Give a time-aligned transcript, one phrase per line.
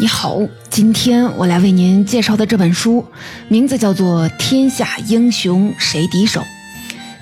[0.00, 0.40] 你好，
[0.70, 3.04] 今天我来为您介绍的这本书，
[3.48, 6.40] 名字叫做《天下英雄谁敌手》。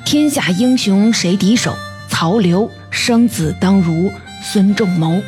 [0.04, 1.74] 天下英雄谁敌手？
[2.08, 4.12] 曹刘生子当如
[4.44, 5.20] 孙仲谋。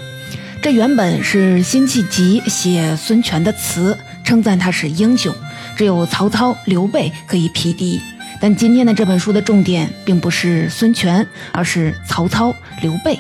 [0.63, 5.35] 这原本是辛弃疾写孙权的词，称赞他是英雄，
[5.77, 8.01] 只有曹操、刘备可以匹敌。
[8.41, 13.19] 但今天的这本书的重点并不是孙权，而是曹操、刘备。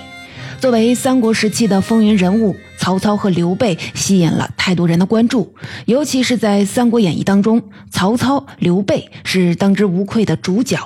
[0.60, 10.78] 作为三国时期的风云人物，曹操和刘备吸引了太多人的关注，尤其是在《三国演义》当中，曹操、刘备是当之无愧的主角。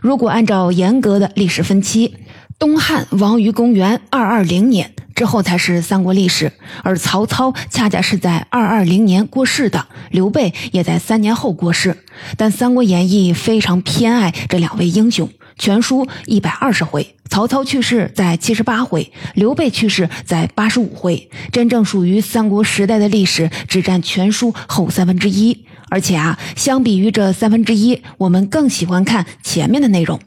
[0.00, 2.14] 如果按照严格的历史分期，
[2.60, 6.52] 东汉亡于公元二二零年之后才是三国历史，
[6.84, 12.04] 而曹操恰恰是在二二零年过世的，刘备也在三年后过世。
[12.36, 15.28] 但《三国演义》非常偏爱这两位英雄。
[15.62, 25.64] 全书一百二十回，曹操去世在七十八回，刘备去世在八十五回，真正属于三国时代的历史只占全书后三分之一。
[25.88, 30.18] 而且啊，相比于这三分之一，我们更喜欢看前面的内容。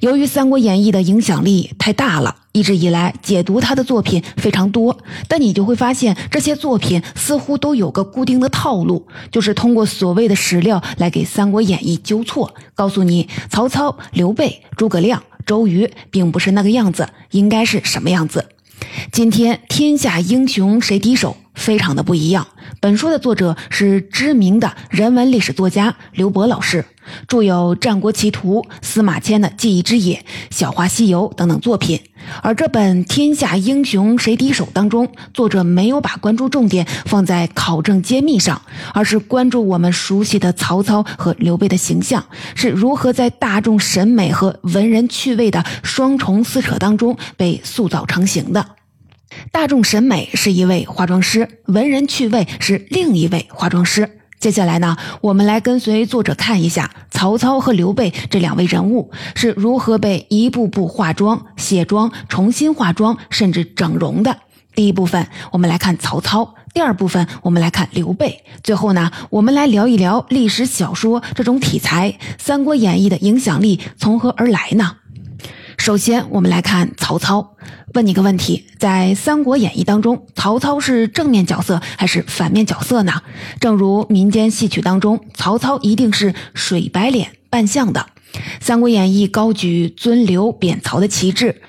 [0.00, 4.98] 由于《三国演义》的影响力太大了，一直以来解读他的作品非常多，
[5.28, 18.46] 但你就会发现这些作品似乎都有个固定的套路，就是通过所谓的史料来给《三国演义》纠错，告诉你曹操、刘备、诸葛亮、周瑜并不是那个样子，应该是什么样子。
[19.10, 21.36] 今天天下英雄谁敌手？
[21.54, 22.48] 非常的不一样。
[22.80, 26.84] 本书的作者是知名的人文历史作家刘博老师，
[27.28, 30.16] 著有《战国奇图》、司马迁的《记忆之野》、
[30.50, 32.00] 《小话西游》等等作品。
[32.42, 38.62] 而这本《天下英雄谁敌手》当中，作者没有把关注重点放在考证揭秘上，
[38.94, 48.66] 而是关注我们熟悉的曹操和刘备的形象是如何在大众审美和文人趣味的双重撕扯当中被塑造成型的。
[49.52, 54.20] 大众审美是一位化妆师，文人趣味是另一位化妆师。
[54.44, 64.36] 接下来呢，我们来跟随作者看一下曹操和刘备这两位人物是如何被一步步化妆、卸妆、重新化妆，甚至整容的。
[64.74, 66.44] 第一部分，我们来看曹操；
[66.74, 74.96] 第二部分，我们来看刘备；最后呢，我们来聊一聊历史小说这种题材，《三国演义》的影响力从何而来呢？
[75.84, 77.56] 首先，我们来看曹操。
[77.92, 83.20] 问你个问题，在《三国演义》当中，曹操是正面角色还是反面角色呢？
[83.60, 88.06] 正如民间戏曲当中，曹操一定是水白脸扮相的。
[88.62, 91.60] 《三国演义》高举尊刘贬曹的旗帜，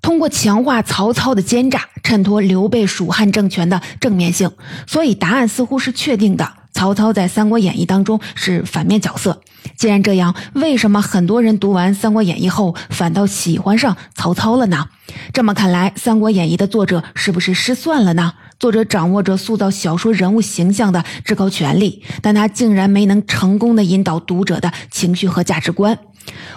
[0.00, 4.52] 通过强化曹操的奸诈，衬托刘备蜀汉政权的正面性，
[4.86, 6.52] 所以答案似乎是确定的。
[6.76, 9.40] 曹操在《三国演义》当中是反面角色。
[9.78, 14.88] 既然这样，为什么很多人读完《三国演义》后反倒喜欢上曹操了呢？
[15.32, 18.34] 这么看来，《三国演义》的作者是不是失算了呢？
[18.60, 25.98] 作者掌握着塑造小说人物形象的至高权力，但他竟然没能成功的引导读者的情绪和价值观。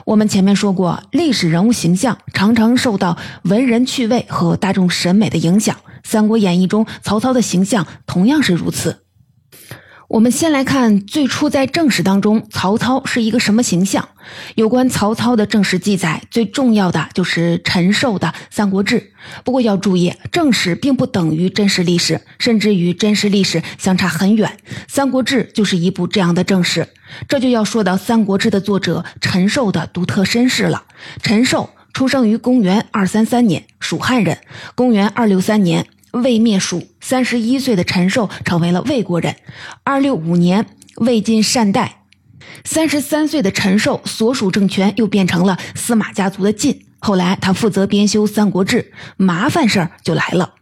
[0.06, 9.04] 我们前面说过，历史人物形象常常受到文人趣味和大众审美的影响，《三国演义》中曹操的形象同样是如此。
[10.10, 14.10] 我们先来看最初在正史当中，曹操是一个什么形象？
[14.56, 19.00] 有关曹操的正史记载，最重要的就是陈寿的《三国志》。
[19.44, 24.58] 不过要注意，正史并不等于真实历史，甚至与真实历史相差很远。
[24.88, 26.88] 《三国志》就是一部这样的正史。
[27.28, 30.86] 这就要说到《三国志》的作者陈寿的独特身世了。
[31.22, 34.40] 陈寿出生于公元二三三年，蜀汉人。
[34.74, 35.86] 公元二六三年。
[36.12, 39.36] 魏灭蜀，三十一岁的陈寿成为了魏国人。
[39.84, 40.66] 二六五年，
[40.98, 42.04] 魏晋善代，
[42.64, 46.86] 三十三岁的陈寿所属政权又变成了司马家族的晋。
[47.00, 48.82] 后来，他负责编修《三国志》，
[49.16, 50.56] 麻烦事儿就来了。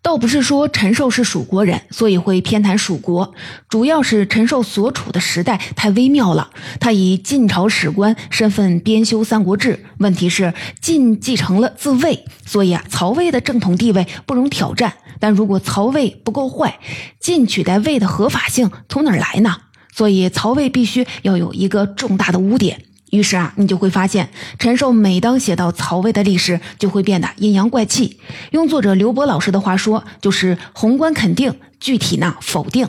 [0.00, 3.34] 倒不是说陈寿是蜀国人，所以会偏袒蜀国，
[3.68, 6.50] 主要是陈寿所处的时代太微妙了。
[6.80, 14.94] 他以晋朝史官身份编修《三国志》，问题是晋继承了自魏，所以啊，曹魏的正统地位不容挑战。
[15.20, 16.78] 但如果曹魏不够坏，
[17.20, 19.56] 晋取代魏的合法性从哪儿来呢？
[19.92, 22.82] 所以曹魏必须要有一个重大的污点。
[23.10, 24.28] 于是啊，你就会发现，
[24.58, 28.20] 陈寿每当写到曹魏的历史，就会变得阴阳怪气。
[28.50, 32.88] 用作者刘博老师的话说，就是宏观肯定，具体呢否定。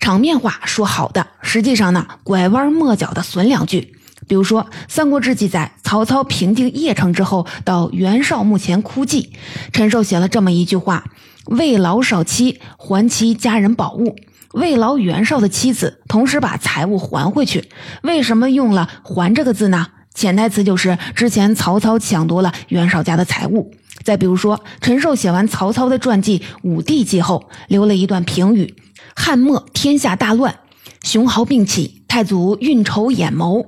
[0.00, 3.94] 场面话说好的，实际上呢拐弯抹角的损两句。
[4.28, 9.32] 比如说《三国志》记载，曹操平定邺城之后，到袁绍墓前哭祭，
[9.72, 11.04] 陈寿写了这么一句话
[11.46, 14.16] ：“为老少妻，还其家人宝物。”
[14.52, 17.68] 慰劳袁绍的妻子，同时把财物还回去。
[18.02, 19.88] 为什么用了“还”这个字呢？
[20.14, 23.72] 潜台词就是之前曹操抢夺了袁绍家的财物。
[24.02, 28.74] 再比如说，陈寿写完曹操的传记《武帝纪》后，留了一段评语
[29.14, 30.58] ：“汉末天下大乱，
[31.02, 33.66] 雄豪并起，太祖运筹眼谋，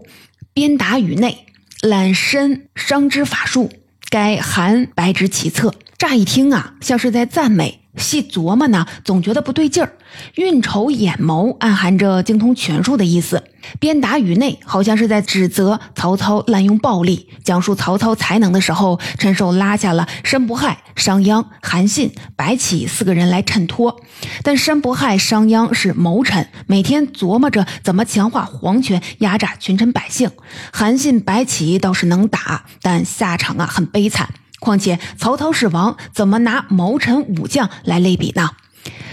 [0.55, 1.47] 鞭打宇内，
[1.83, 3.71] 揽身伤之法术，
[4.09, 7.80] 该韩白之其策。”乍一听啊，像是在赞美。
[7.97, 9.93] 细琢磨呢，总觉得不对劲儿。
[10.35, 13.45] 运筹眼谋，暗含着精通权术的意思。
[13.79, 17.29] 鞭打宇内，好像是在指责曹操滥用暴力。
[17.45, 24.01] 讲述曹操才能的时候，陈寿拉下了申不害、商鞅、韩信、白起四个人来衬托。
[24.43, 30.31] 但申不害、商鞅是谋臣，每天琢磨着怎么强化皇权，压榨群臣百姓。
[30.73, 34.31] 韩信、白起倒是能打，但下场啊很悲惨。
[34.61, 38.51] 况且曹操是王，怎么拿谋臣武将来类比呢？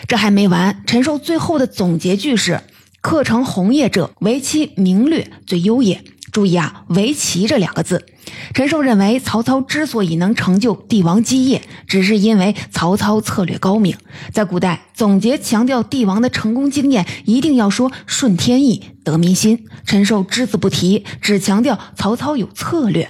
[0.08, 2.62] 这还没完，陈寿最后的总结句是
[3.02, 8.06] ：“克成功业者，为其名略最优也。”注意啊，“为其”这两个字。
[8.54, 13.98] 陈寿认为，曹操之所以能成就帝王基业，只是因为曹操策略高明。
[14.32, 19.66] 在古代，总结强调帝王的成功经验，一定要说顺天意、得民心。
[19.86, 23.10] 陈寿只字不提，只强调曹操有策略。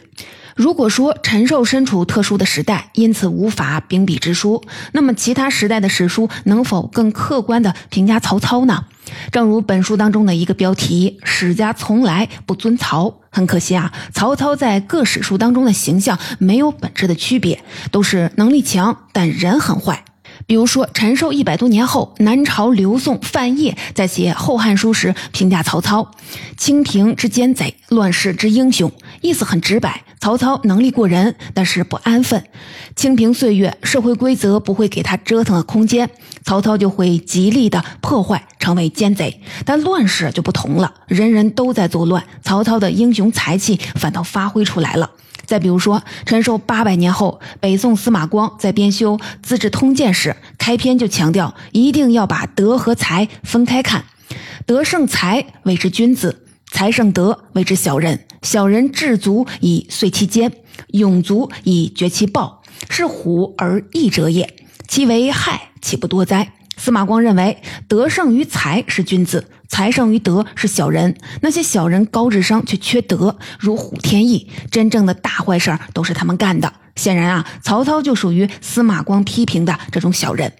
[0.57, 8.85] 如果说陈寿身处特殊的时代，因此无法秉笔直书，那么其他时代的史书能否更客观地评价曹操呢？
[9.31, 20.03] 正如本书当中的一个标题：“史家从来不尊曹。”很可惜啊，曹操在各史书当中的形象没有本质的区别，都是能力强但人很坏。
[20.47, 26.09] 比如说，陈寿一百多年后，南朝刘宋范晔在写《后汉书》时评价曹操
[26.55, 28.89] ：“清平之奸贼，乱世之英雄。”
[29.19, 30.03] 意思很直白。
[30.21, 32.41] 曹操能力过人，但是不安分。
[32.95, 36.09] 清平岁月，社会规则不会给他折腾的空间，
[36.45, 39.41] 曹操就会极力的破坏，成为奸贼。
[39.65, 45.11] 但乱世就不同了，人人都在作乱，曹操的英雄才气反倒发挥出来了。
[45.47, 54.05] 再比如说，陈寿八百年后，北宋司马光在编修《资治通鉴》时，开篇就强调一定要把德和才分开看，
[54.67, 56.43] 德胜才谓之君子。
[56.69, 60.51] 才胜德谓之小人，小人智足以遂其奸，
[60.89, 64.53] 勇足以绝其暴，是虎而翼者也。
[64.85, 66.51] 其为害，岂不多哉？
[66.77, 71.17] 司马光认为，德胜于才是君子，才胜于德是小人。
[71.41, 76.71] 那些小人高智商却缺德，如虎添翼，真正的大坏事都是他们干的。
[76.95, 80.53] 显然啊，曹操就属于司马光批评的这种小人。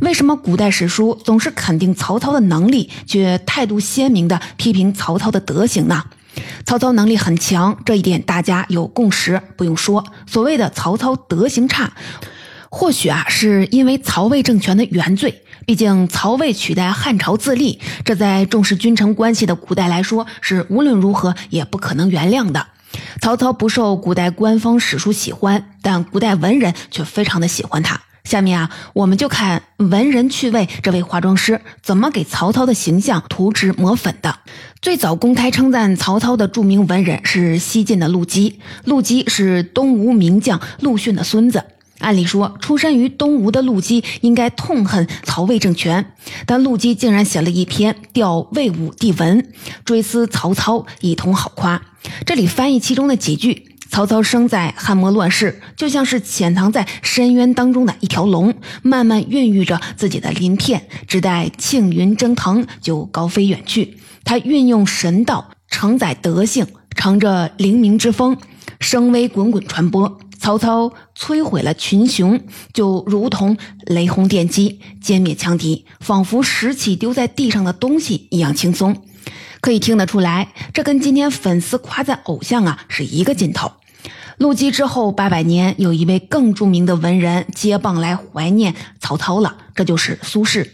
[0.00, 6.04] 为什么古代史书总是肯定曹操的能力，却态度鲜明地批评曹操的德行呢？
[6.66, 10.04] 曹操能力很强，这一点大家有共识，不用说。
[10.26, 11.92] 所谓的曹操德行差，
[12.70, 15.42] 或许啊是因为曹魏政权的原罪。
[15.66, 22.66] 毕竟曹魏取代汉朝自立，这在重视君臣关系的古代来说，是无论如何也不可能原谅的。
[23.20, 28.00] 曹操不受古代官方史书喜欢，但古代文人却非常的喜欢他。
[28.24, 34.38] 下面啊，我们就看文人趣味这位化妆师怎么给曹操的形象涂脂抹粉的。
[34.80, 38.60] 最早公开称赞曹操的著名文人是西晋的陆机。
[38.84, 41.64] 陆机是东吴名将陆逊的孙子。
[41.98, 46.12] 按理说，出身于东吴的陆机应该痛恨曹魏政权，
[46.46, 49.40] 但陆机竟然写了一篇《吊魏武帝文》，
[49.84, 51.80] 追思曹操，一通好夸。
[52.26, 53.70] 这里翻译其中的几句。
[53.90, 63.98] 曹操生在汉末乱世，就像是潜藏在深渊当中的一条龙，慢慢孕育着自己的鳞片，只待庆云蒸腾就高飞远去。
[64.24, 68.36] 他运用神道承载德性，乘着灵明之风，
[68.80, 70.18] 声威滚滚传播。
[70.44, 72.38] 曹操摧毁了群雄，
[72.74, 78.94] 就如同雷轰电击，歼灭强敌，仿佛拾起丢在地上的东西一样轻松。
[79.62, 83.72] 可以听得出来，这跟今天粉丝夸赞偶像啊是一个劲头。
[84.36, 90.68] 陆机之后八百年，有一位更著名的文人接棒来怀念曹操了，这就是苏轼。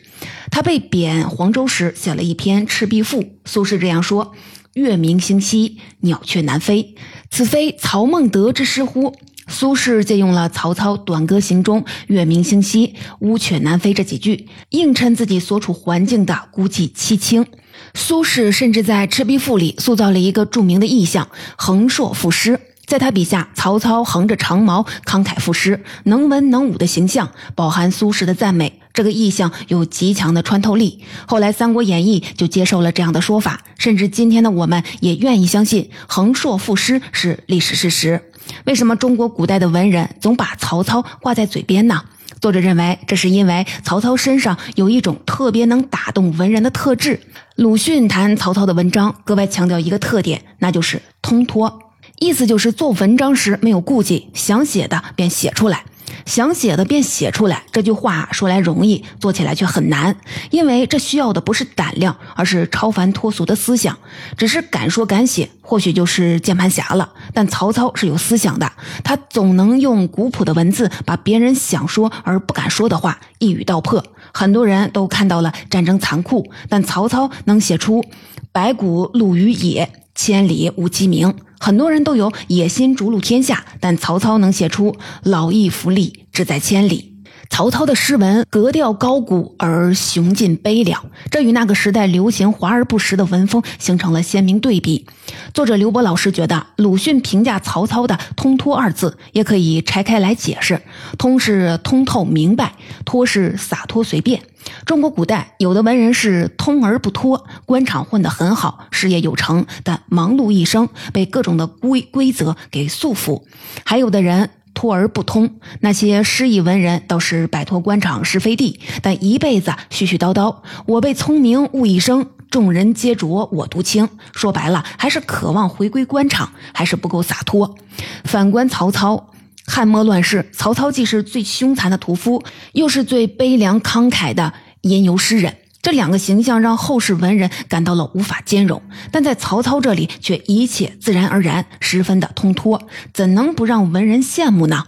[0.50, 3.22] 他被贬黄州时，写了一篇《赤壁赋》。
[3.44, 4.32] 苏轼这样说
[4.74, 6.96] ：“月明星稀，鸟雀南飞，
[7.30, 9.14] 此非曹孟德之诗乎？”
[9.50, 17.44] 苏轼借用了曹操《短歌行》中“月明星稀，乌鹊南飞”这几句，映衬自己所处环境的孤寂凄清。
[17.92, 21.28] 苏轼甚至在《赤壁赋》里塑造了一个著名的意象——
[21.58, 22.60] 横槊赋诗。
[22.86, 28.80] 在他笔下，曹操横着长矛，慷慨赋诗，能文能武的形象，饱含苏轼的赞美。
[28.92, 31.00] 这个意象有极强的穿透力。
[31.26, 38.20] 后来，《三国演义》就接受了这样的说法，甚至今天的我们也愿意相信横槊赋诗是历史事实。
[38.64, 42.02] 为什么中国古代的文人总把曹操挂在嘴边呢？
[42.40, 47.20] 作者认为，这是因为曹操身上有一种特别能打动文人的特质。
[47.56, 51.80] 鲁迅谈曹操的文章，格外强调一个特点，那就是通脱。
[52.18, 55.84] 意思就是做文章时没有顾忌，想写的便写出来。
[56.26, 57.62] 想写的便写出来。
[57.72, 60.16] 这句话说来容易，做起来却很难，
[60.50, 63.98] 因为这需要的不是胆量，而是超凡脱俗的思想。
[64.36, 67.12] 只是敢说敢写，或许就是键盘侠了。
[67.32, 68.70] 但曹操是有思想的，
[69.04, 74.04] 他总能用古朴的文字，把别人想说而不敢说的话一语道破。
[74.32, 78.04] 很多人都看到了战争残酷，但曹操能写出
[78.52, 81.34] “白骨露于野，千里无鸡鸣”。
[81.62, 87.09] 很多人都有野心逐鹿天下，但曹操能写出“老骥伏枥，志在千里”。
[87.50, 95.04] 曹操的诗文格调高古而雄劲悲凉，这与那个时代流行华而不实的文风形成了鲜明对比。
[95.52, 100.80] 作者刘波老师觉得，鲁迅评价曹操的“通脱”二字也可以拆开来解释：
[101.18, 102.72] 通是通透明白，
[103.04, 104.40] 脱是洒脱随便。
[104.86, 113.42] 中国古代有的文人是通而不脱，官场混得很好，事业有成，但忙碌一生，被各种的规规则给束缚；
[113.84, 114.50] 还有的人。
[114.80, 120.56] 托而不通，那些诗意文人倒是摆脱官场是非地，但一辈子絮絮叨叨。
[120.86, 124.08] 我辈聪明误一生，众人皆浊我独清。
[124.32, 127.76] 说白了，还是渴望回归官场，还是不够洒脱。
[128.24, 129.28] 反观曹操，
[129.66, 135.58] 汉末乱世，曹操既是最凶残的屠夫，又是最悲凉慷慨的吟游诗人。
[135.82, 142.82] 这两个形象让后世文人感到了无法兼容，但在曹操这里却一切自然而然，十分的通脱，
[143.14, 144.84] 怎能不让文人羡慕呢？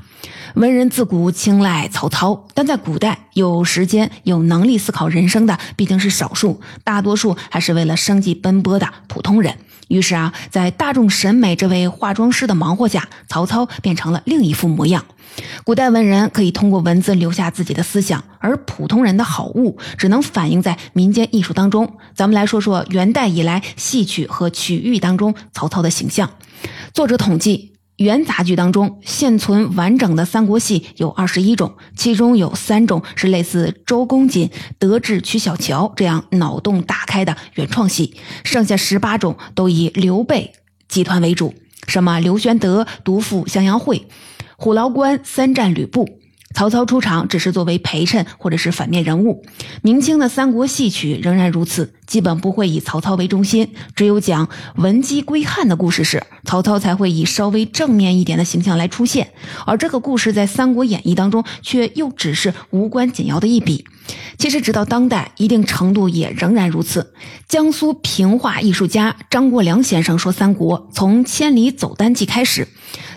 [0.55, 9.57] 文人自古青睐曹操，但在古代有时间、有能力思考人生的毕竟是少数，大多数还是为了生计奔波的普通人。
[9.93, 15.05] 于是啊，在大众审美这位化妆师的忙活下，曹操变成了另一副模样。
[15.65, 21.99] 古代文人可以通过文字留下自己的思想，而普通人的好物只能反映在民间艺术当中。
[22.15, 26.31] 咱们来说说元代以来戏曲和曲艺当中曹操的形象。
[26.95, 27.72] 作者统计。
[27.97, 40.53] 元杂剧当中，现存完整的三国戏有二十一种，其中有三种是类似周公瑾、德智曲小乔这样脑洞大开的原创戏，剩下十八种都以刘备
[40.89, 41.55] 集团为主，
[41.87, 44.09] 什么刘玄德独赴襄阳会、
[44.57, 46.22] 虎牢关三战吕布。
[46.55, 49.45] 曹操出场只是作为陪衬或者是反面人物。
[49.83, 53.75] 明清的三国戏曲仍然如此，基本不会以曹操为中心。
[53.95, 59.33] 只有讲文姬归汉的故事时，曹操才会以稍微正面一点的形象来出现。
[59.67, 63.85] 而这个故事在《三国演义》当中却又只是无关紧要的一笔。
[64.39, 67.15] 其实，直到当代，一定程度也仍然如此。
[67.47, 72.67] 江苏评话艺术家张国良先生说：“三国从千里走单骑开始。”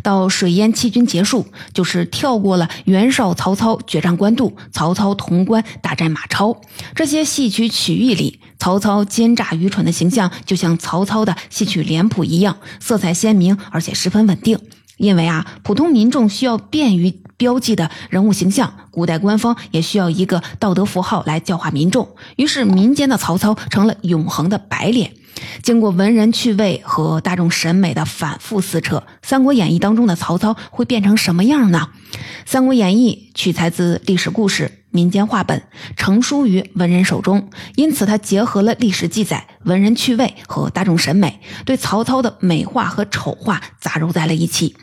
[0.04, 6.62] 到水淹七军结束，就是跳过了袁绍、曹操决战官渡，曹操潼关大战马超。
[6.94, 14.60] 这些戏曲曲艺里，曹操奸诈愚蠢的形象，就像曹操的戏曲脸谱一样，色彩鲜明，而且十分稳定。
[14.98, 22.08] 因为啊，普通民众需要便于标记的人物形象，古代官方也需要一个道德符号来教化民众。
[22.38, 25.14] 于是，民间的曹操成了永恒的白脸。
[25.62, 31.90] 经过文人趣味和大众审美的反复撕扯，《三国演义》当中的曹操会变成什么样呢？
[32.46, 35.62] 《三国演义》取材自历史故事、民间话本，
[35.98, 44.78] 成书于文人手中，因此它结合了历史记载、文人趣味和大众审美，对曹操的美化和丑化杂糅在了一起。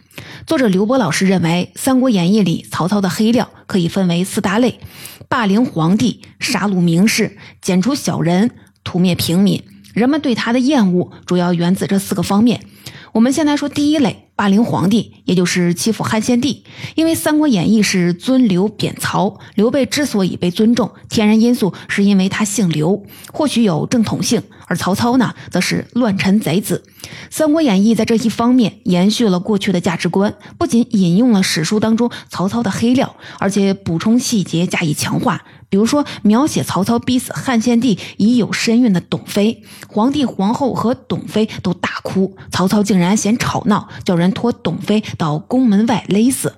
[0.46, 4.80] 作者刘波老师认为，《三国演义》里曹操的黑料可以分为四大类：
[5.28, 8.50] 霸凌皇帝、杀戮名士、剪除小人、
[8.84, 9.62] 屠灭平民。
[9.94, 12.64] 人们对他的厌恶主要源自这四个方面。
[13.12, 16.64] 我们先来说第一类，霸凌皇帝，也就是欺负汉献帝。
[16.96, 26.82] 因为《三国演义》是尊刘贬曹，刘备之所以被尊重，天然因素是因为他姓刘，或许有正统性；而曹操呢，则是乱臣贼子。
[27.30, 35.44] 《三国演义》在这一方面延续了过去的价值观，不仅引用了史书当中曹操的黑料，而且补充细节加以强化。
[35.72, 46.48] 比如说，描写曹操逼死汉献帝已有身孕的董妃，皇帝、皇后和董妃都大哭，曹操竟然嫌吵闹，叫人拖董妃到宫门外勒死。《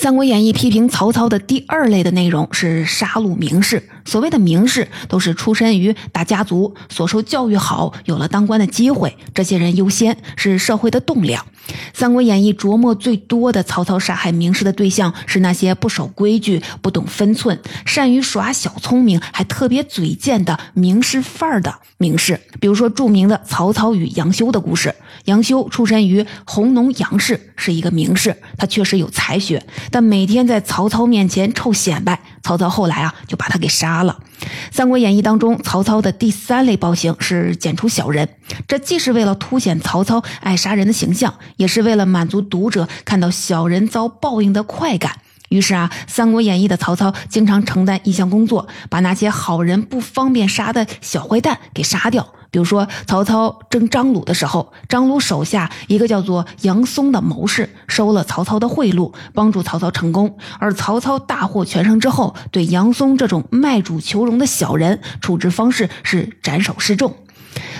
[0.00, 3.82] 三国演义》批评曹操的第二类的内容是杀戮名士。
[4.04, 9.18] 所谓的名士，都是出身于大家族，所受教育好，有了当官的机会。
[9.34, 11.44] 这些人优先，是社会的栋梁。
[11.92, 22.40] 《三国演义》琢磨最多的曹操杀害名士的对象是那些不守规矩、不懂分寸、善于耍小聪明，还特别嘴贱的名士范儿的名士。
[22.60, 24.94] 比如说著名的曹操与杨修的故事。
[25.24, 29.62] 杨修出身于弘农杨氏，是一个名士，他确实有才学。
[29.90, 34.18] 但每天在曹操面前臭显摆，曹操后来啊就把他给杀了。
[34.70, 38.28] 《三国演义》当中，曹操的第三类暴行是剪除小人，
[38.66, 45.18] 这既是为了凸显曹操爱杀人的形象，也是为了满足读者看到小人遭报应的快感。
[45.48, 52.34] 于是啊，《三国演义》的曹操经常承担一项工作，把那些好人不方便杀的小坏蛋给杀掉。
[52.50, 60.38] 比如说，曹操征张鲁的时候，张鲁手下一个叫做杨松的谋士收了曹操的贿赂，帮助曹操成功。
[60.58, 67.14] 而曹操大获全胜之后，对杨松这种卖主求荣的小人处置方式是斩首示众。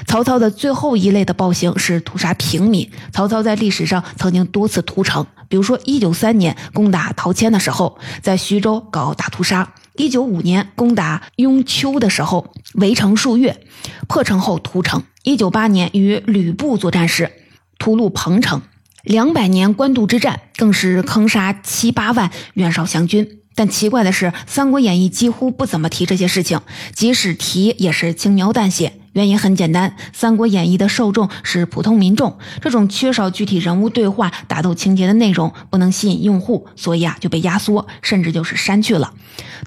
[0.06, 2.90] 曹操的最后一类的暴行是屠杀平民。
[3.12, 9.68] 曹操在历史上曾经多次屠城，比如说一九三年攻打陶谦的时候，在徐州搞大屠杀。
[9.99, 13.67] 一九五年攻打雍丘的时候，围城数月，
[14.07, 15.02] 破城后屠城。
[15.25, 17.33] 一九八年与吕布作战时，
[17.78, 18.62] 屠戮彭城。
[19.02, 23.40] 两百年官渡之战更是坑杀七八万袁绍降军。
[23.57, 26.61] 但奇怪的是，《三国演义》几乎不怎么提这些事情，
[26.95, 28.93] 即使提也是轻描淡写。
[29.18, 39.12] 原因很简单，《三国演义》的受众是普通民众，这种缺少具体人物对话、打斗情节的内容不能吸引用户，所以啊就被压缩，甚至就是删去了。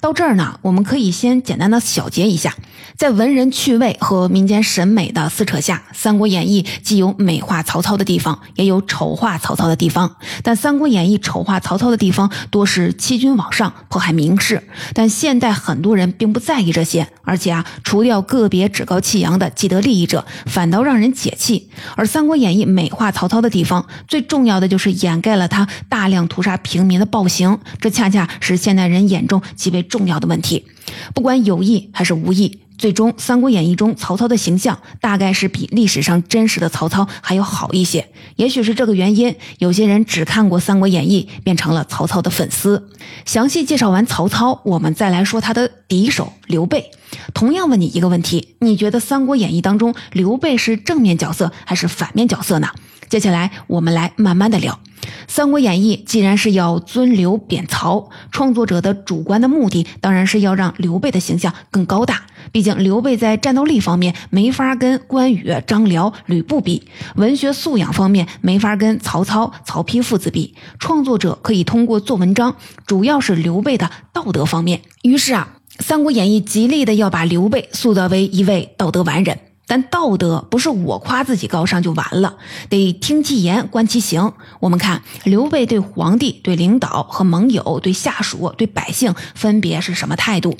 [0.00, 2.54] 到这儿呢，我们可以先简单的小结一下。
[2.96, 10.16] 在文人趣味和民间审美的撕扯下，《三国演义》既有美化曹操的地方，也有丑化曹操的地方。
[10.42, 14.62] 但《三国演义》丑化曹操的地方多是欺君罔上、迫害名士，
[14.94, 21.68] 但现代很多人并不在意这些，而且啊，除掉个别趾高气扬的既得利益者，反倒让人解气。
[21.96, 30.64] 而《三国演义》美化曹操的地方，最重要的就是掩盖了他大量屠杀平民的暴行，这恰恰是现代人眼中极为重要的问题。
[31.14, 32.61] 不管有意还是无意。
[32.82, 38.08] 最终，《三国演义》中曹操的形象大概是比历史上真实的曹操还要好一些。
[38.34, 42.90] 也许是这个原因，有些人只看过《三国演义》，变成了曹操的粉丝。
[43.24, 46.90] 详细介绍完曹操，我们再来说他的敌手刘备。
[47.32, 52.66] 同样问你一个问题：你觉得《三国演义》当中刘备是正面角色还是反面角色呢？
[53.08, 54.72] 接下来我们来慢慢的聊。
[55.26, 62.22] 《三国演义》既然是要尊刘贬曹，创作者的主观的目的当然是要让刘备的形象更高大。
[62.50, 66.82] 毕竟刘备在战斗力方面没法跟关羽、张辽、吕布比，
[67.16, 70.54] 文学素养方面没法跟曹操、曹丕父子比。
[70.78, 74.82] 创作者可以通过做文章，主要是刘备的道德方面。
[75.02, 79.38] 于是啊，《三国演义》极力的要把刘备塑造为一位道德完人。
[79.72, 82.36] 但道德不是我夸自己高尚就完了，
[82.68, 84.34] 得听其言，观其行。
[84.60, 90.58] 我们看刘备对皇帝、对领导和盟友、对下属、对百姓分别是什么态度？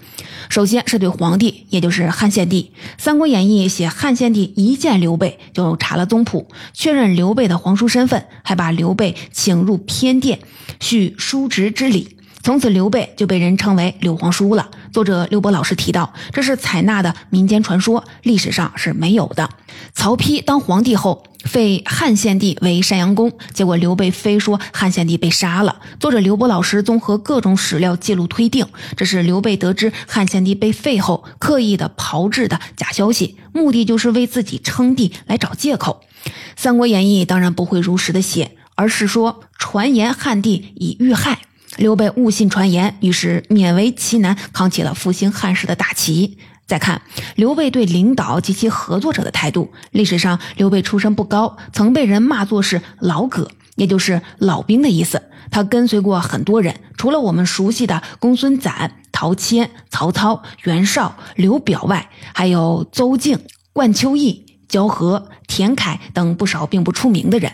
[0.49, 2.73] 首先是对皇帝，也就是汉献帝。
[2.97, 10.39] 《三国演义》写汉献帝一见刘备就查了宗谱，确认刘备的皇叔身份，还把刘备请入偏殿，
[10.81, 12.17] 叙叔侄之礼。
[12.43, 14.69] 从此，刘备就被人称为刘皇叔了。
[14.93, 19.49] 作者刘伯老师提到，这是采纳的民间传说，历史上是没有的。
[19.95, 25.81] 曹丕当皇帝后，废汉献帝为山阳公，结果刘备非说汉献帝被杀了。
[26.01, 36.01] 作者刘伯老师综合各种史料记录推定，这是刘备得知汉献帝被废后，刻意的炮制的假消息，目的就是为自己称帝来找借口。
[36.57, 41.39] 《三国演义》当然不会如实的写，而是说传言汉帝已遇害。
[41.77, 46.39] 刘备误信传言，于是勉为其难扛起了复兴汉室的大旗。
[46.67, 47.03] 再看
[47.35, 55.23] 刘备对领导及其合作者的态度，历史上刘备出身不高，曾被人骂作是老葛，也就是老兵的意思。
[55.51, 63.39] 他跟随过很多人，除了我们熟悉的公孙瓒、陶谦、曹操、袁绍、刘表外，还有邹靖、
[63.73, 67.53] 冠秋义、焦和、田楷等不少并不出名的人。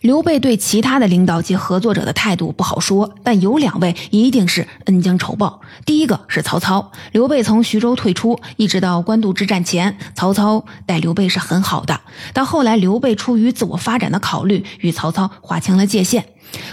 [0.00, 5.60] 刘备对其他的领导及合作者的态度不好说，但有两位一定是恩将仇报。
[5.84, 12.00] 第一个是曹操，刘备从徐州退出，一直到官渡之战前，曹操待刘备是很好的。
[12.32, 16.26] 但后来刘备出于自我发展的考虑，与曹操划清了界限。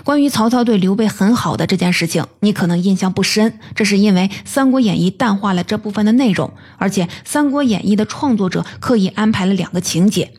[0.03, 10.33] 关于曹操对刘备很好的这件事情，你可能印象不深，这是因为《三国演义》淡化了这部分的内容，而且《三国演义》的创作者刻意安排了两个情节。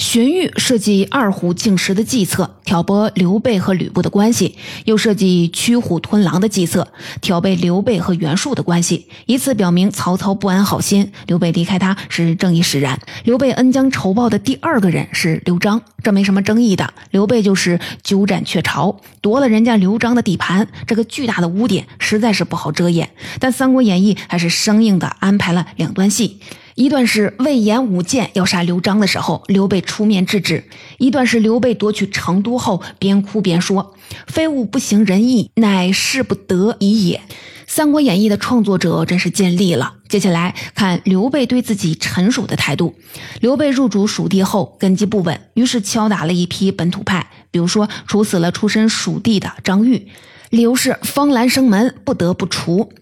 [0.00, 4.54] 荀彧设计二虎竞食的计策，挑拨刘备和吕布的关系；
[4.86, 6.88] 又设计驱虎吞狼的计策，
[7.20, 12.98] 挑拨刘备和袁术的关系，以此表明曹操不安好心，刘备离开他是正义使然。
[13.24, 16.94] 刘备恩将仇报的第二个人是刘璋，这没什么争议的。
[17.10, 23.10] 刘备就是鸠占鹊巢，夺了人家刘璋的地盘，这个巨大的污点实在是不好遮掩。
[23.38, 26.40] 但《三国演义》还是生硬的安排了两段戏。
[26.80, 30.62] 一段是魏延舞剑要杀刘璋的时候，刘备出面制止；
[30.96, 33.94] 一段是刘备夺取成都后，边哭边说
[34.26, 37.18] ：“非吾不行仁义，乃势不得已也。”
[37.66, 39.96] 《三国演义》的创作者真是尽力了。
[40.08, 42.94] 接下来看刘备对自己臣属的态度。
[43.40, 50.08] 刘备入主蜀地后，根基不稳，于是敲打了一批本土派，比如说处死了出身蜀地的张玉。
[50.50, 52.92] 理由是方兰生门，不得不除。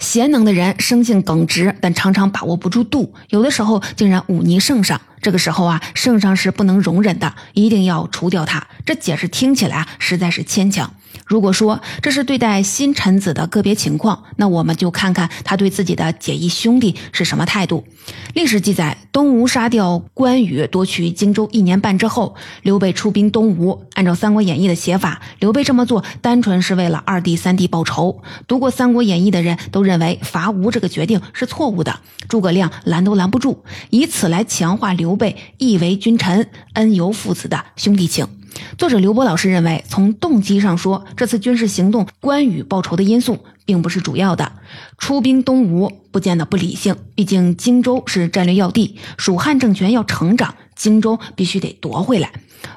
[0.00, 5.00] 贤能的人生性耿直，但常常把握不住度，有的时候竟然忤逆圣上。
[5.20, 8.66] 这个时候啊，圣上是不能容忍的，一定要除掉他。
[8.86, 10.94] 这解释听起来啊，实在是牵强。
[11.34, 17.82] 如果说这是对待新臣子的个别情况，那我们就看看他对自己的结义兄弟是什么态度。
[18.34, 23.84] 历史记载，东吴杀掉关羽，夺取荆州一年半之后，刘备出兵东吴。
[23.94, 28.22] 按照《三国演义》的写法，刘备这么做单纯是为了二弟三弟报仇。
[28.46, 38.24] 读过《三国演义》的人都认为伐吴这个决定是错误的，诸葛亮拦都拦不住，以此来强化刘备义为君臣、恩由父子的兄弟情。
[38.76, 44.52] 作者刘波老师认为，从动机上说，这次军事行动关羽报仇的因素并不是主要的。
[44.98, 52.32] 出兵东吴不见得不理性，毕竟荆州是战略要地，蜀汉政权要成长，荆州必须得夺回来。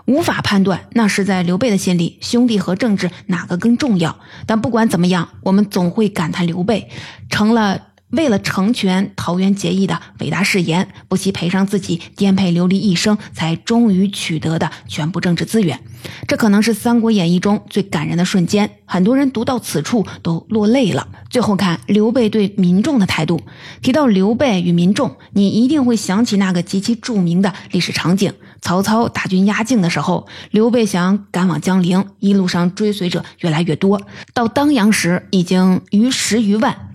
[0.06, 4.20] 无法判断那是在刘备的心里，兄弟和政治哪个更重要。
[4.46, 6.90] 但不管怎么样，我们总会感叹刘备
[7.30, 7.82] 成了。
[8.12, 15.80] 为了成全桃园结义的伟大誓言，不惜赔上自己颠沛流离一生，才终于取得的全部政治资源。
[16.26, 21.10] 这可能是《三国演义》中最感人的瞬间，很多人读到此处都落泪了。
[21.30, 23.42] 最后看刘备对民众的态度，
[23.82, 34.02] 提到刘备与民众，你一定会想起那个极其著名的历史场景：曹操大军压境的时候，刘备想赶往江陵，一路上追随者越来越多，
[34.34, 36.90] 到当阳时已经逾十余万。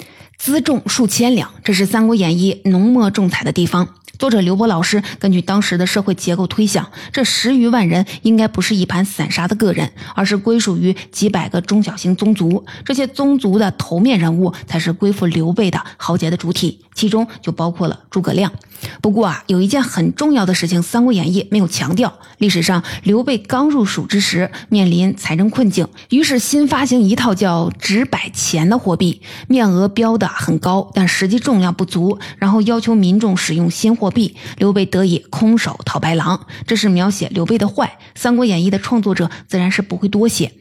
[0.45, 3.91] 辎重数千两，这是《三国演义》浓墨重彩的地方。
[4.23, 12.65] 作者刘波老师根据当时的社会结构推想，这十余万人应该不是一盘散沙的个人，而是归属于几百个中小型宗族。
[12.85, 18.53] 这些宗族的头面人物才是归附刘备的豪杰的主体，其中就包括了诸葛亮。
[19.01, 22.13] 不过啊，有一件很重要的事情，《三国演义》没有强调。
[22.39, 36.47] 历史上，刘备刚入蜀之时，面临财政困境，于是新发行一套叫“纸百钱”的货币，面额标的很高，但实际重量不足，然后要求民众使用新货币，刘备得以空手套白狼。
[36.67, 40.53] 这是描写刘备的坏，《三国演义》的创作者自然是不会多写。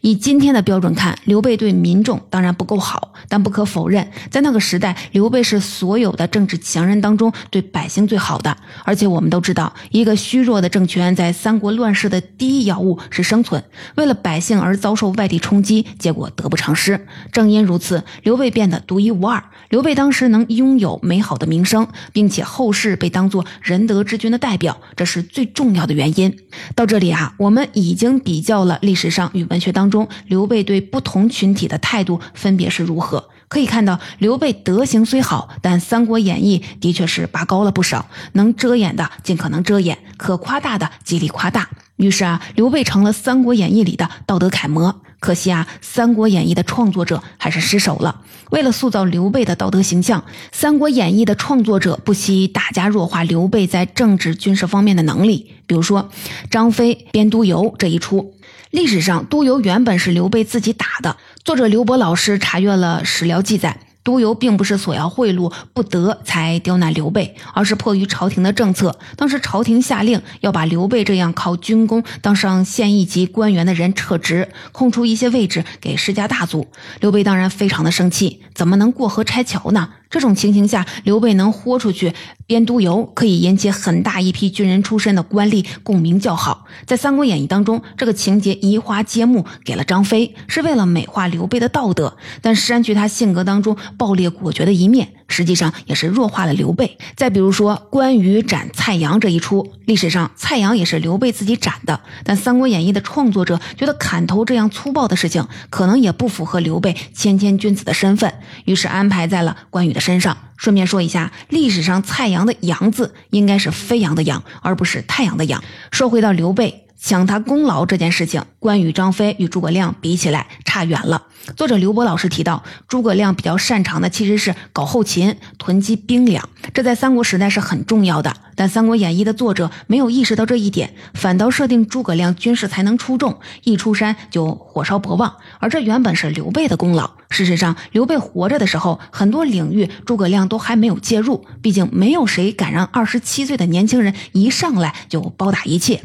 [0.00, 7.60] 以今天的标准看，刘备对民众当然不够好，但不可否认，在那个时代，刘备是所有的政治强人当中对。
[7.72, 13.62] 百姓最好的，而且我们都知道，一个虚弱的政权在三国乱世的第一要务是生存。
[13.94, 17.06] 为了百姓而遭受外地冲击，结果得不偿失。
[17.30, 19.42] 正因如此，刘备变得独一无二。
[19.68, 26.38] 刘备当时能拥有美好的名声，并且后世被当作仁德之君的代表，这是最重要的原因。
[26.76, 33.28] 到这里啊，我们已经比较了历史上与文学当中刘备对不同群体的态度分别是如何。
[33.48, 41.68] 可以看到，刘备德行虽好，但《三国演义》的确是拔高了不少，能遮掩的尽可能遮掩，可夸大的极力夸大。
[41.96, 45.02] 于是啊，刘备成了《三国演义》里的道德楷模。
[45.20, 48.22] 可惜啊，《三国演义》的创作者还是失手了。
[48.50, 55.52] 为了塑造刘备的道德形象，《三国演义》的创作者不惜大加弱化刘备在政治军事方面的能力。
[55.66, 56.10] 比如说，
[56.50, 58.34] 张飞编督邮这一出。
[58.70, 61.16] 历史上，督邮原本是刘备自己打的。
[61.44, 68.98] 作者刘伯老师查阅了史料记载，督邮并不是索要贿赂不得才刁难刘备，而是迫于朝廷的政策。
[69.16, 76.68] 当时朝廷下令要把刘备这样靠军功当上县一级官员的人撤职，空出一些位置给世家大族。
[77.00, 79.90] 刘备当然非常的生气，怎么能过河拆桥呢？
[80.10, 82.12] 这种情形下，刘备能豁出去
[82.44, 86.66] 编都邮，可以引起很大一批军人出身的官吏共鸣叫好。
[86.84, 95.12] 在《三国演义》当中，这个情节移花接木给了张飞，是为了美化刘备的道德，但删去他性格当中暴烈果决的一面。
[95.32, 96.98] 实际上也是弱化了刘备。
[97.14, 110.36] 再比如说关羽斩蔡阳这一出，历史上蔡阳也是刘备自己斩的，但《三国演义》的创作者觉得砍头这样粗暴的事情可能也不符合刘备谦谦君子的身份，于是安排在了关羽的身上。
[110.56, 115.62] 顺便说一下，历史上蔡阳的阳字应该是飞扬的扬，而不是太阳的阳。
[115.92, 116.86] 说回到刘备。
[117.02, 121.22] 抢他功劳这件事情，关羽、张飞与诸葛亮比起来差远了。
[121.56, 128.36] 作者刘波老师提到，诸葛亮比较擅长的其实是搞后勤、囤积兵粮，这在三国时代是很重要的。
[128.54, 137.10] 但《三国演义》的作者没有意识到这一点，反倒设定诸葛亮军事才能出众，一出山就火烧博望，而这原本是刘备的功劳。
[137.30, 146.02] 事实上，刘备活着的时候，很多领域诸葛亮都还没有介入，毕竟没有谁敢让二十七岁的年轻人一上来就包打一切。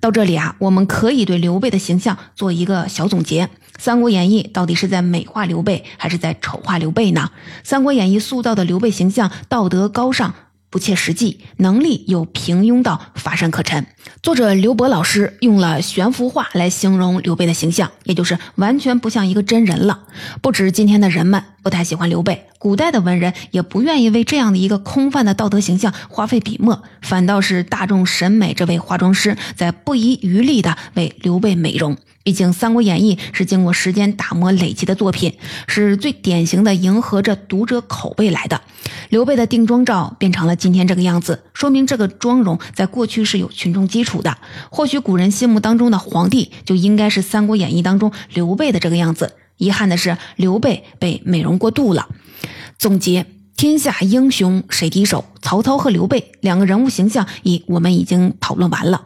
[0.00, 3.46] 到这里啊，我们可以对刘备的形象做一个小总结：
[3.78, 7.30] 《三国演义》到底是在美化刘备，还是在丑化刘备呢？
[7.62, 10.34] 《三国演义》塑造的刘备形象道德高尚。
[10.72, 13.88] 不切实际，能力又平庸到乏善可陈。
[14.22, 20.04] 作者刘博老师用了悬浮话来形容刘备的形象，也就是完全不像一个真人了。
[20.40, 31.96] 不止今天的人们不太喜欢刘备，古代的文人也不愿意为这样的一个空泛的道德形象花费笔墨，反倒是大众审美这位化妆师在不遗余力地为刘备美容。
[32.30, 35.34] 毕竟，《三国演义》是经过时间打磨累积的作品，
[35.66, 38.60] 是最典型的迎合着读者口味来的。
[39.08, 44.38] 刘备的定妆照变成了今天这个样子，说明这个妆容在过去是有群众基础的。
[44.70, 49.32] 或许古人心目当中的皇帝就应该是《三国演义》当中刘备的这个样子。
[49.56, 52.06] 遗憾的是，刘备被美容过度了。
[52.78, 53.26] 总结。
[53.56, 55.26] 天下英雄谁敌手？
[55.42, 59.02] 曹操和刘备两个人物形象，已我们已经讨论完了。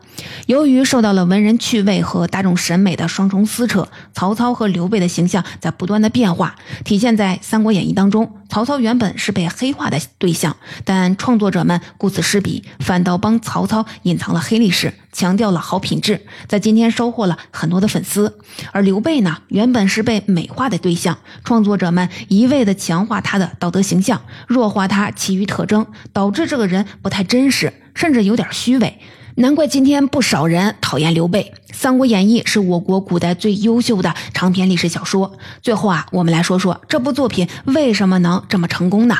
[0.46, 8.30] 由于受到了文人趣味和大众审美的双重撕扯，曹操和刘备的形象在不断的变化，体现在《三国演义》当中。
[8.48, 18.38] 曹操原本是被黑化的对象，但创作者们顾此失彼，反倒帮曹操隐藏了黑历史，强调了好品质，在今天收获了很多的粉丝。
[18.70, 28.98] 而刘备呢，原本是被美化的对象，创作者们一味的强化他的道德形象，弱化他其余特征，导导致这个人不太真实，甚至有点虚伪。
[29.34, 31.52] 难怪今天不少人讨厌刘备。
[31.74, 35.36] 《三国演义》是我国古代最优秀的长篇历史小说。
[35.60, 39.18] 最后啊，我们来说说这部作品为什么能这么成功呢？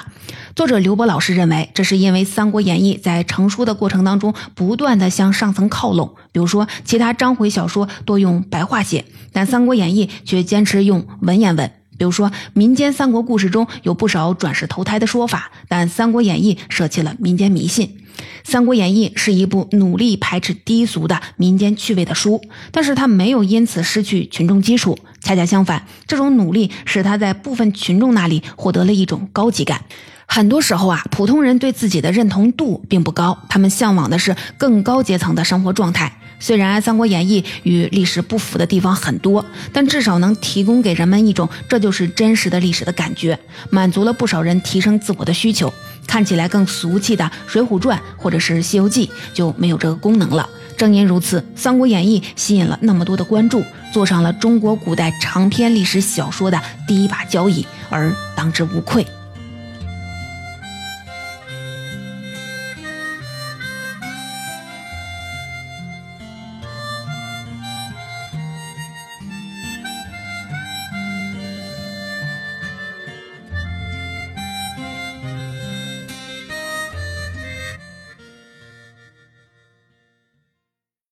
[0.56, 6.14] 作者刘波老师认为，这是因为《三国演义》在成书的过程当中，不断的向上层靠拢。
[6.32, 11.70] 比如说，其他章回小说多用白话写，但《三国演义》却坚持用文言文。
[11.98, 17.86] 比如说，民间三国故事中有不少转世投胎的说法，但《三国演义》舍弃了民间迷信。
[18.44, 29.82] 《三国演义》是一部努力排斥低俗的民间趣味的书，但是他没有因此失去群众基础，恰恰相反，这种努力使他在部分群众那里获得了一种高级感。
[30.26, 36.18] 很多时候啊，普通人对自己的认同度并不高，他们向往的是更高阶层的生活状态。
[36.44, 43.38] 虽然《三国演义》与历史不符的地方很多，但至少能提供给人们一种这就是真实的历史的感觉，
[43.70, 45.72] 满足了不少人提升自我的需求。
[46.06, 50.46] 看起来更俗气的《水浒传》或者是《西游记》就没有这个功能了。
[50.76, 59.06] 正因如此，《三国演义》吸引了那么多的关注，坐上了中国古代长篇历史小说的第一把交椅，而当之无愧。